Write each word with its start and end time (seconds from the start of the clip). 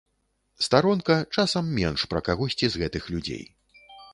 Старонка, 0.67 1.17
часам 1.37 1.69
менш, 1.81 2.07
пра 2.15 2.25
кагосьці 2.31 2.65
з 2.77 2.85
гэтых 2.85 3.03
людзей. 3.17 3.43